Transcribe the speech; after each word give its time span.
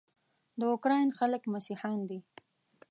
د 0.59 0.61
اوکراین 0.71 1.09
خلک 1.19 1.41
مسیحیان 1.53 1.99
دي. 2.09 2.19